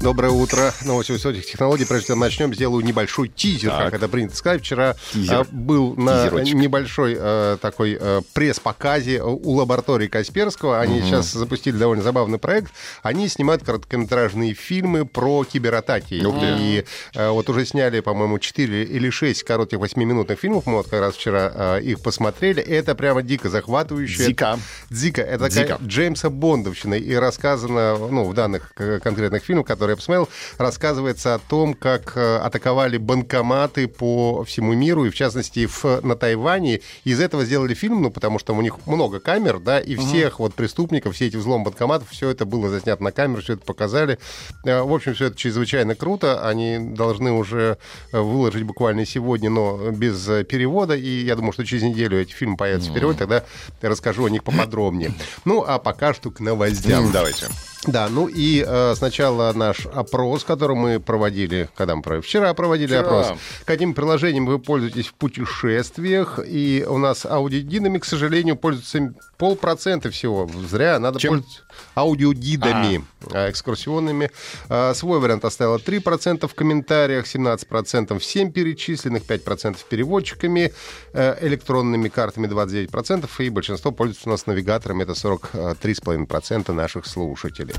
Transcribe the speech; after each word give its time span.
Доброе 0.00 0.30
утро. 0.30 0.72
Новости 0.84 1.10
высоких 1.10 1.44
технологий. 1.44 1.84
Прежде 1.84 2.08
чем 2.08 2.20
начнем, 2.20 2.54
сделаю 2.54 2.84
небольшой 2.84 3.26
тизер, 3.28 3.70
Так. 3.70 3.86
как 3.86 3.94
это 3.94 4.08
принято 4.08 4.36
сказать. 4.36 4.60
Вчера 4.62 4.94
Тизер. 5.12 5.40
а, 5.40 5.46
был 5.50 5.96
на 5.96 6.24
Тизерочек. 6.24 6.54
небольшой 6.54 7.16
а, 7.18 7.56
такой 7.56 7.98
а, 8.00 8.20
пресс-показе 8.32 9.20
у 9.22 9.50
лаборатории 9.54 10.06
Касперского. 10.06 10.80
Они 10.80 11.00
сейчас 11.02 11.32
запустили 11.32 11.76
довольно 11.76 12.04
забавный 12.04 12.38
проект. 12.38 12.72
Они 13.02 13.26
снимают 13.28 13.64
короткометражные 13.64 14.54
фильмы 14.54 15.04
про 15.04 15.42
кибератаки. 15.42 16.24
Ух. 16.24 16.36
И 16.42 16.84
а, 17.16 17.32
вот 17.32 17.50
уже 17.50 17.66
сняли, 17.66 17.98
по-моему, 17.98 18.38
4 18.38 18.84
или 18.84 19.10
6 19.10 19.42
коротких 19.42 19.78
8-минутных 19.78 20.38
фильмов. 20.38 20.66
Мы 20.66 20.74
вот 20.74 20.86
как 20.88 21.00
раз 21.00 21.16
вчера 21.16 21.50
а, 21.52 21.76
их 21.78 22.00
посмотрели. 22.02 22.62
Это 22.62 22.94
прямо 22.94 23.22
дико 23.22 23.50
захватывающе. 23.50 24.26
Дико. 24.28 24.60
Дико. 24.90 25.22
Это 25.22 25.50
Дико. 25.50 25.76
Джеймса 25.84 26.30
Бондовщина. 26.30 26.94
И 26.94 27.14
рассказано, 27.14 27.96
ну, 27.98 28.24
в 28.28 28.32
данных 28.34 28.70
э, 28.76 29.00
конкретных 29.02 29.42
фильмах, 29.42 29.66
которые 29.66 29.87
я 29.90 29.96
посмотрел, 29.96 30.28
рассказывается 30.58 31.34
о 31.34 31.38
том, 31.38 31.74
как 31.74 32.16
э, 32.16 32.36
атаковали 32.38 32.96
банкоматы 32.96 33.88
по 33.88 34.44
всему 34.44 34.72
миру, 34.74 35.04
и 35.04 35.10
в 35.10 35.14
частности 35.14 35.66
в, 35.66 36.00
на 36.02 36.16
Тайване. 36.16 36.80
Из 37.04 37.20
этого 37.20 37.44
сделали 37.44 37.74
фильм, 37.74 38.02
ну, 38.02 38.10
потому 38.10 38.38
что 38.38 38.54
у 38.54 38.60
них 38.60 38.86
много 38.86 39.20
камер, 39.20 39.58
да, 39.58 39.80
и 39.80 39.96
всех 39.96 40.40
вот 40.40 40.54
преступников, 40.54 41.14
все 41.14 41.26
эти 41.26 41.36
взлом 41.36 41.64
банкоматов, 41.64 42.10
все 42.10 42.30
это 42.30 42.44
было 42.44 42.68
заснято 42.68 43.02
на 43.02 43.12
камеру, 43.12 43.42
все 43.42 43.54
это 43.54 43.64
показали. 43.64 44.18
Э, 44.64 44.82
В 44.82 44.92
общем, 44.92 45.14
все 45.14 45.26
это 45.26 45.36
чрезвычайно 45.36 45.94
круто. 45.94 46.46
Они 46.46 46.78
должны 46.78 47.32
уже 47.32 47.78
э, 48.12 48.20
выложить 48.20 48.62
буквально 48.64 49.06
сегодня, 49.06 49.50
но 49.50 49.90
без 49.90 50.24
перевода. 50.46 50.94
И 50.96 51.24
я 51.24 51.36
думаю, 51.36 51.52
что 51.52 51.64
через 51.64 51.82
неделю 51.82 52.20
эти 52.20 52.32
фильмы 52.32 52.56
появятся 52.56 52.90
в 52.90 52.94
переводе, 52.94 53.18
тогда 53.18 53.44
я 53.82 53.88
расскажу 53.88 54.24
о 54.26 54.30
них 54.30 54.44
поподробнее. 54.44 55.12
Ну, 55.44 55.64
а 55.66 55.78
пока 55.78 56.14
что 56.14 56.30
к 56.30 56.40
новостям. 56.40 57.10
Давайте. 57.12 57.48
Да, 57.86 58.08
ну 58.08 58.26
и 58.26 58.64
э, 58.66 58.94
сначала 58.96 59.52
наш 59.52 59.86
опрос, 59.86 60.44
который 60.44 60.76
мы 60.76 61.00
проводили, 61.00 61.68
когда 61.76 61.94
мы 61.94 62.02
проводили? 62.02 62.26
Вчера 62.26 62.52
проводили 62.54 62.88
Вчера. 62.88 63.00
опрос. 63.00 63.38
Каким 63.64 63.94
приложением 63.94 64.46
вы 64.46 64.58
пользуетесь 64.58 65.06
в 65.06 65.14
путешествиях? 65.14 66.40
И 66.44 66.84
у 66.88 66.98
нас 66.98 67.24
аудиогидами, 67.24 67.98
к 67.98 68.04
сожалению, 68.04 68.56
пользуются 68.56 69.14
полпроцента 69.38 70.10
всего. 70.10 70.50
Зря, 70.68 70.98
надо 70.98 71.20
Чем? 71.20 71.34
пользоваться 71.34 71.62
аудиогидами 71.94 73.04
э, 73.32 73.50
экскурсионными. 73.50 74.30
Э, 74.68 74.94
свой 74.94 75.20
вариант 75.20 75.44
оставило 75.44 75.78
3% 75.78 76.46
в 76.46 76.54
комментариях, 76.54 77.26
17% 77.26 78.18
всем 78.18 78.52
перечисленных, 78.52 79.22
5% 79.24 79.76
переводчиками, 79.88 80.72
э, 81.12 81.46
электронными 81.46 82.08
картами 82.08 82.46
29%, 82.46 83.28
и 83.38 83.50
большинство 83.50 83.92
пользуются 83.92 84.28
у 84.28 84.32
нас 84.32 84.46
навигаторами, 84.46 85.02
это 85.04 85.12
43,5% 85.12 86.72
наших 86.72 87.06
слушателей. 87.06 87.74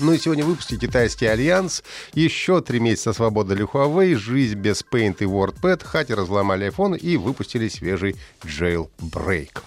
Ну 0.00 0.12
и 0.12 0.18
сегодня 0.18 0.44
в 0.44 0.48
выпуске 0.48 0.76
китайский 0.76 1.26
альянс, 1.26 1.82
еще 2.14 2.60
три 2.60 2.78
месяца 2.78 3.12
свободы 3.12 3.56
для 3.56 3.64
Huawei, 3.64 4.14
жизнь 4.14 4.54
без 4.54 4.84
Paint 4.88 5.16
и 5.20 5.24
WordPad, 5.24 5.84
хакеры 5.84 6.22
взломали 6.22 6.68
iPhone 6.68 6.96
и 6.96 7.16
выпустили 7.16 7.68
свежий 7.68 8.14
jailbreak. 8.44 9.60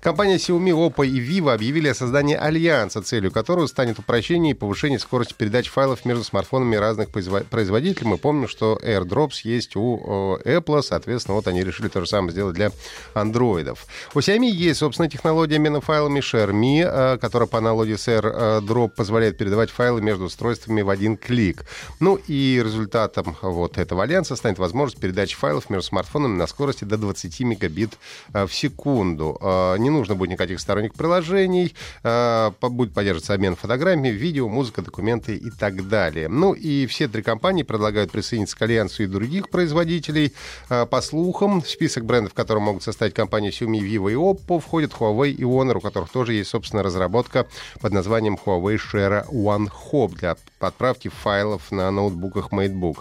Компания 0.00 0.36
Xiaomi, 0.36 0.70
Oppo 0.70 1.06
и 1.06 1.20
Vivo 1.20 1.52
объявили 1.52 1.88
о 1.88 1.94
создании 1.94 2.36
альянса, 2.36 3.02
целью 3.02 3.30
которого 3.30 3.66
станет 3.66 3.98
упрощение 3.98 4.52
и 4.52 4.54
повышение 4.54 4.98
скорости 4.98 5.34
передач 5.34 5.68
файлов 5.68 6.04
между 6.04 6.24
смартфонами 6.24 6.76
разных 6.76 7.10
произво- 7.10 7.44
производителей. 7.44 8.08
Мы 8.08 8.18
помним, 8.18 8.48
что 8.48 8.78
AirDrops 8.82 9.40
есть 9.44 9.76
у 9.76 10.40
э, 10.44 10.58
Apple, 10.58 10.82
соответственно, 10.82 11.36
вот 11.36 11.46
они 11.46 11.62
решили 11.62 11.88
то 11.88 12.00
же 12.00 12.06
самое 12.06 12.32
сделать 12.32 12.54
для 12.54 12.72
андроидов. 13.14 13.86
У 14.14 14.18
Xiaomi 14.18 14.48
есть, 14.50 14.80
собственно, 14.80 15.08
технология 15.08 15.56
обмена 15.56 15.80
файлами 15.80 16.20
ShareMe, 16.20 16.82
э, 16.84 17.18
которая 17.18 17.48
по 17.48 17.58
аналогии 17.58 17.96
с 17.96 18.08
AirDrop 18.08 18.90
позволяет 18.90 19.38
передавать 19.38 19.70
файлы 19.70 20.00
между 20.02 20.24
устройствами 20.24 20.82
в 20.82 20.90
один 20.90 21.16
клик. 21.16 21.64
Ну 22.00 22.18
и 22.26 22.60
результатом 22.64 23.36
вот 23.42 23.78
этого 23.78 24.02
альянса 24.02 24.36
станет 24.36 24.58
возможность 24.58 25.00
передачи 25.00 25.36
файлов 25.36 25.70
между 25.70 25.86
смартфонами 25.88 26.36
на 26.36 26.46
скорости 26.46 26.84
до 26.84 26.96
20 26.96 27.40
мегабит 27.40 27.98
э, 28.32 28.46
в 28.46 28.54
секунду. 28.54 29.38
Э, 29.52 29.76
Не 29.78 29.90
нужно 29.90 30.14
будет 30.14 30.30
никаких 30.30 30.60
сторонних 30.60 30.94
приложений, 30.94 31.74
э, 32.02 32.50
будет 32.60 32.94
поддерживаться 32.94 33.34
обмен 33.34 33.56
фотографиями, 33.56 34.08
видео, 34.08 34.48
музыка, 34.48 34.82
документы 34.82 35.36
и 35.36 35.50
так 35.50 35.88
далее. 35.88 36.28
Ну 36.28 36.52
и 36.52 36.86
все 36.86 37.08
три 37.08 37.22
компании 37.22 37.62
предлагают 37.62 38.10
присоединиться 38.10 38.56
к 38.56 38.62
альянсу 38.62 39.02
и 39.02 39.06
других 39.06 39.50
производителей. 39.50 40.32
Э, 40.68 40.86
По 40.86 41.02
слухам, 41.02 41.62
список 41.64 42.04
брендов, 42.04 42.34
которые 42.34 42.62
могут 42.62 42.82
составить 42.82 43.14
компании 43.14 43.50
Xiaomi, 43.50 43.80
Vivo 43.80 44.10
и 44.10 44.14
Oppo, 44.14 44.60
входят 44.60 44.92
Huawei 44.92 45.30
и 45.30 45.42
Honor, 45.42 45.78
у 45.78 45.80
которых 45.80 46.10
тоже 46.10 46.34
есть 46.34 46.50
собственная 46.50 46.84
разработка 46.84 47.46
под 47.80 47.92
названием 47.92 48.38
Huawei 48.44 48.78
Share 48.78 49.26
One 49.30 49.68
Hub 49.92 50.14
для 50.14 50.36
отправки 50.60 51.08
файлов 51.08 51.70
на 51.70 51.90
ноутбуках 51.90 52.52
MateBook. 52.52 52.98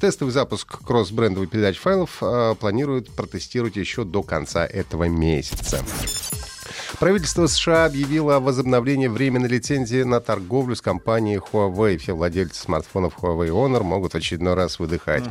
Тестовый 0.00 0.32
запуск 0.32 0.82
кросс-брендовой 0.84 1.46
передачи 1.46 1.80
файлов 1.80 2.22
планируют 2.60 3.10
протестировать 3.14 3.76
еще 3.76 4.04
до 4.04 4.22
конца 4.22 4.66
этого 4.66 5.04
месяца. 5.04 5.45
месяца. 5.50 6.35
Правительство 6.98 7.46
США 7.46 7.84
объявило 7.84 8.36
о 8.36 8.40
возобновлении 8.40 9.06
временной 9.06 9.48
лицензии 9.48 10.02
на 10.02 10.20
торговлю 10.20 10.74
с 10.74 10.80
компанией 10.80 11.38
Huawei. 11.38 11.98
Все 11.98 12.14
владельцы 12.14 12.60
смартфонов 12.60 13.18
Huawei 13.20 13.48
Honor 13.48 13.82
могут 13.82 14.12
в 14.12 14.16
очередной 14.16 14.54
раз 14.54 14.78
выдыхать. 14.78 15.24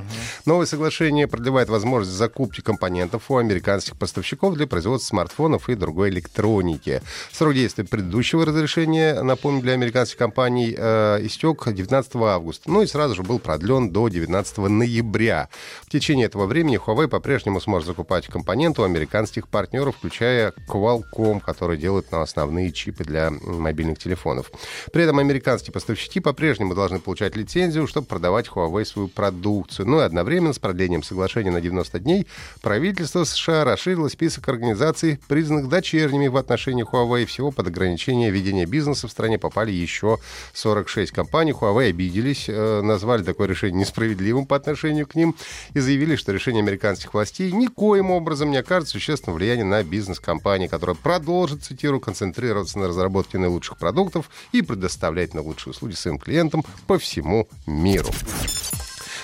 Новое 0.45 0.65
соглашение 0.65 1.27
продлевает 1.27 1.69
возможность 1.69 2.17
закупки 2.17 2.61
компонентов 2.61 3.29
у 3.29 3.37
американских 3.37 3.97
поставщиков 3.97 4.55
для 4.55 4.67
производства 4.67 5.09
смартфонов 5.09 5.69
и 5.69 5.75
другой 5.75 6.09
электроники. 6.09 7.01
Срок 7.31 7.53
действия 7.53 7.83
предыдущего 7.83 8.45
разрешения, 8.45 9.21
напомню, 9.23 9.61
для 9.61 9.73
американских 9.73 10.17
компаний 10.17 10.75
э, 10.77 11.19
истек 11.23 11.67
19 11.67 12.15
августа. 12.15 12.69
Ну 12.69 12.81
и 12.81 12.87
сразу 12.87 13.15
же 13.15 13.23
был 13.23 13.39
продлен 13.39 13.89
до 13.89 14.07
19 14.07 14.57
ноября. 14.57 15.49
В 15.83 15.89
течение 15.89 16.27
этого 16.27 16.45
времени 16.45 16.79
Huawei 16.79 17.07
по-прежнему 17.07 17.61
сможет 17.61 17.87
закупать 17.87 18.27
компоненты 18.27 18.81
у 18.81 18.85
американских 18.85 19.47
партнеров, 19.47 19.95
включая 19.97 20.53
Qualcomm, 20.67 21.41
который 21.45 21.77
делает 21.77 22.11
на 22.11 22.21
основные 22.21 22.71
чипы 22.71 23.03
для 23.03 23.31
мобильных 23.31 23.99
телефонов. 23.99 24.51
При 24.91 25.03
этом 25.03 25.19
американские 25.19 25.71
поставщики 25.71 26.19
по-прежнему 26.19 26.75
должны 26.75 26.99
получать 26.99 27.35
лицензию, 27.35 27.87
чтобы 27.87 28.07
продавать 28.07 28.47
Huawei 28.47 28.85
свою 28.85 29.07
продукцию. 29.07 29.87
Ну 29.87 29.99
и 29.99 30.03
одновременно 30.03 30.53
с 30.53 30.59
продлением 30.59 31.03
соглашения 31.03 31.51
на 31.51 31.61
90 31.61 31.99
дней 31.99 32.27
правительство 32.61 33.23
США 33.23 33.63
расширило 33.63 34.07
список 34.07 34.47
организаций, 34.49 35.19
признанных 35.27 35.69
дочерними 35.69 36.27
в 36.27 36.37
отношении 36.37 36.85
Huawei. 36.85 37.25
Всего 37.25 37.51
под 37.51 37.67
ограничение 37.67 38.31
ведения 38.31 38.65
бизнеса 38.65 39.07
в 39.07 39.11
стране 39.11 39.37
попали 39.37 39.71
еще 39.71 40.17
46 40.53 41.11
компаний. 41.11 41.51
Huawei 41.51 41.89
обиделись, 41.89 42.45
э, 42.47 42.81
назвали 42.81 43.23
такое 43.23 43.47
решение 43.47 43.81
несправедливым 43.81 44.45
по 44.45 44.55
отношению 44.55 45.07
к 45.07 45.15
ним 45.15 45.35
и 45.73 45.79
заявили, 45.79 46.15
что 46.15 46.31
решение 46.31 46.61
американских 46.61 47.13
властей 47.13 47.51
никоим 47.51 48.11
образом 48.11 48.51
не 48.51 48.57
окажет 48.57 48.89
существенного 48.89 49.37
влияния 49.37 49.63
на 49.63 49.83
бизнес 49.83 50.19
компании, 50.19 50.67
которая 50.67 50.95
продолжит, 50.95 51.34
цитирую, 51.43 51.99
концентрироваться 51.99 52.79
на 52.79 52.87
разработке 52.87 53.37
наилучших 53.37 53.77
продуктов 53.77 54.29
и 54.51 54.61
предоставлять 54.61 55.33
наилучшие 55.33 55.71
услуги 55.71 55.93
своим 55.93 56.17
клиентам 56.17 56.63
по 56.87 56.97
всему 56.97 57.47
миру. 57.65 58.09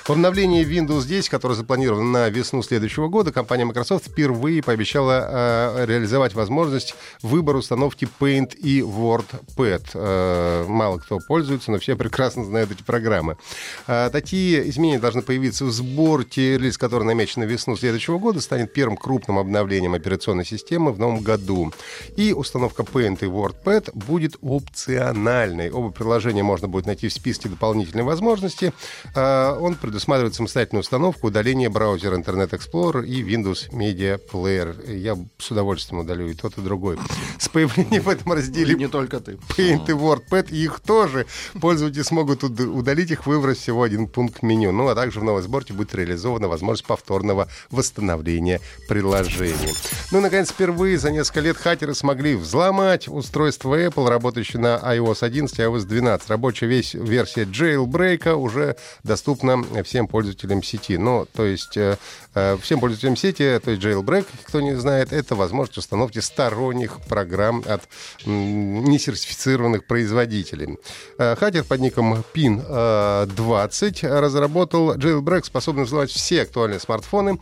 В 0.04 0.10
обновлении 0.10 0.66
Windows 0.66 1.06
10, 1.06 1.30
которое 1.30 1.54
запланировано 1.54 2.04
на 2.04 2.30
весну 2.30 2.64
следующего 2.64 3.08
года, 3.08 3.32
компания 3.32 3.66
Microsoft 3.66 4.08
впервые 4.08 4.64
пообещала 4.64 5.78
э, 5.78 5.86
реализовать 5.86 6.34
возможность 6.34 6.96
выбора 7.22 7.58
установки 7.58 8.10
Paint 8.20 8.56
и 8.58 8.80
WordPad. 8.80 9.84
Э, 9.94 10.66
мало 10.68 10.98
кто 10.98 11.20
пользуется, 11.20 11.70
но 11.70 11.78
все 11.78 11.96
прекрасно 11.96 12.44
знают 12.44 12.72
эти 12.72 12.82
программы. 12.82 13.38
Э, 13.86 14.10
такие 14.12 14.68
изменения 14.72 14.98
должны 14.98 15.22
появиться 15.22 15.66
в 15.66 15.72
сборке, 15.72 16.58
релиз 16.58 16.80
который 16.80 17.04
намечен 17.04 17.42
на 17.42 17.46
весну 17.46 17.78
следующего 17.78 18.18
года, 18.18 18.42
станет 18.42 18.74
первым 18.74 18.98
крупным 18.98 19.38
обновлением 19.38 19.94
операционной 19.94 20.46
системы 20.46 20.94
в 20.94 21.00
новом 21.00 21.20
году. 21.20 21.72
И 22.18 22.34
установка 22.34 22.82
Paint 22.82 23.20
и 23.22 23.26
WordPad 23.26 23.92
будет 23.94 24.36
опциональной. 24.42 25.70
Оба 25.70 25.92
приложения 25.92 26.42
можно 26.42 26.68
будет 26.68 26.88
найти 26.88 27.08
в 27.08 27.14
списке 27.14 27.50
дополнительной 27.50 28.04
возможности. 28.04 28.74
Э, 29.16 29.56
он 29.60 29.76
предусматривает 29.76 30.01
предусматривает 30.02 30.34
самостоятельную 30.34 30.82
установку, 30.82 31.28
удаление 31.28 31.70
браузера 31.70 32.18
Internet 32.18 32.50
Explorer 32.50 33.06
и 33.06 33.22
Windows 33.22 33.70
Media 33.72 34.20
Player. 34.32 34.98
Я 34.98 35.16
с 35.38 35.52
удовольствием 35.52 36.02
удалю 36.02 36.28
и 36.28 36.34
тот, 36.34 36.58
и 36.58 36.62
другой. 36.62 36.98
С 37.38 37.48
появлением 37.50 38.02
в 38.02 38.10
этом 38.10 38.34
разделе 38.34 38.74
не 38.74 38.88
только 38.88 39.20
ты. 39.20 39.34
Paint 39.56 39.90
и 39.90 39.92
WordPad, 39.92 40.50
их 40.50 40.80
тоже 40.80 41.28
пользователи 41.60 42.02
смогут 42.02 42.44
удалить 42.44 43.12
их, 43.12 43.28
выбрав 43.28 43.56
всего 43.58 43.84
один 43.84 44.08
пункт 44.08 44.42
меню. 44.42 44.72
Ну, 44.72 44.88
а 44.88 44.96
также 44.96 45.20
в 45.20 45.24
новой 45.24 45.44
сборке 45.44 45.74
будет 45.74 45.94
реализована 45.94 46.48
возможность 46.48 46.86
повторного 46.86 47.48
восстановления 47.70 48.60
приложений. 48.88 49.76
Ну 50.12 50.18
и, 50.18 50.22
наконец, 50.22 50.50
впервые 50.50 50.98
за 50.98 51.12
несколько 51.12 51.42
лет 51.42 51.58
хакеры 51.58 51.94
смогли 51.94 52.36
взломать 52.36 53.08
устройство 53.08 53.80
Apple, 53.80 54.10
работающее 54.10 54.60
на 54.60 54.78
iOS 54.78 55.24
11 55.24 55.60
и 55.60 55.62
iOS 55.62 55.84
12. 55.86 56.28
Рабочая 56.28 56.66
весь 56.66 56.96
версия 56.96 57.44
Jailbreak 57.44 58.32
уже 58.34 58.78
доступна 59.04 59.64
всем 59.84 60.08
пользователям 60.08 60.64
сети. 60.64 60.98
Ну, 60.98 61.28
то 61.34 61.46
есть 61.46 61.78
э, 61.78 61.98
э, 62.34 62.58
всем 62.62 62.80
пользователям 62.80 63.16
сети, 63.16 63.60
то 63.64 63.72
есть 63.72 63.84
Jailbreak, 63.84 64.26
кто 64.46 64.62
не 64.62 64.76
знает, 64.76 65.14
это 65.14 65.36
возможность 65.36 65.78
установки 65.78 66.20
сторонних 66.20 67.00
программ 67.08 67.64
от 67.68 67.84
несертифицированных 68.26 69.86
производителей. 69.86 70.78
Э, 71.18 71.36
хакер 71.36 71.64
под 71.64 71.80
ником 71.82 72.24
PIN20 72.34 74.20
разработал 74.20 74.96
Jailbreak, 74.96 75.46
способный 75.46 75.84
взломать 75.84 76.12
все 76.12 76.42
актуальные 76.44 76.80
смартфоны 76.80 77.40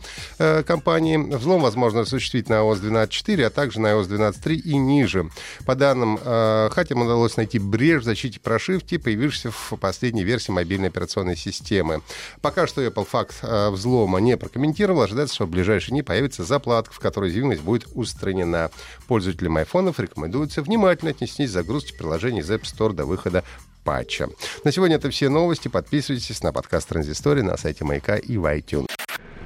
компании. 0.66 1.16
Взлом 1.16 1.62
возможно 1.62 2.00
осуществить 2.00 2.48
на 2.48 2.54
iOS 2.54 2.82
12.4, 2.82 3.44
а 3.44 3.50
также 3.50 3.80
на 3.80 3.88
iOS 3.88 4.08
12.3 4.08 4.54
и 4.54 4.76
ниже. 4.76 5.30
По 5.66 5.74
данным 5.74 6.18
хакерам 6.18 7.02
удалось 7.02 7.36
найти 7.36 7.58
брешь 7.58 8.02
в 8.02 8.04
защите 8.04 8.40
прошивки, 8.40 8.98
появившейся 8.98 9.50
в 9.50 9.76
последней 9.76 10.24
версии 10.24 10.52
мобильной 10.52 10.88
операционной 10.88 11.36
системы. 11.36 12.02
Пока 12.40 12.66
что 12.66 12.84
Apple 12.84 13.04
факт 13.04 13.36
э, 13.42 13.70
взлома 13.70 14.18
не 14.18 14.36
прокомментировал. 14.36 15.02
Ожидается, 15.02 15.34
что 15.34 15.46
в 15.46 15.50
ближайшие 15.50 15.90
дни 15.90 16.02
появится 16.02 16.44
заплатка, 16.44 16.94
в 16.94 16.98
которой 16.98 17.26
уязвимость 17.26 17.62
будет 17.62 17.86
устранена. 17.94 18.70
Пользователям 19.06 19.56
айфонов 19.56 20.00
рекомендуется 20.00 20.62
внимательно 20.62 21.10
отнестись 21.10 21.50
к 21.50 21.52
загрузке 21.52 21.94
приложений 21.94 22.40
из 22.40 22.50
App 22.50 22.62
Store 22.62 22.92
до 22.92 23.04
выхода 23.04 23.44
патча. 23.84 24.28
На 24.64 24.72
сегодня 24.72 24.96
это 24.96 25.10
все 25.10 25.28
новости. 25.28 25.68
Подписывайтесь 25.68 26.42
на 26.42 26.52
подкаст 26.52 26.88
Транзистории 26.88 27.42
на 27.42 27.56
сайте 27.56 27.84
Маяка 27.84 28.16
и 28.16 28.36
в 28.36 28.44
iTunes. 28.44 28.90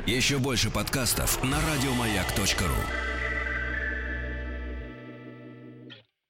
Еще 0.06 0.38
больше 0.38 0.70
подкастов 0.70 1.42
на 1.42 1.58
радиомаяк.ру 1.60 3.13